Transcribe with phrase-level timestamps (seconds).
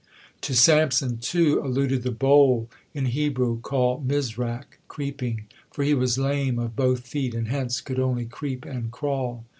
[0.41, 6.57] To Samson, too, alluded the bowl, in Hebrew called Mizrak, "creeping," for he was lame
[6.57, 9.45] of both feet, and hence could only creep and crawl.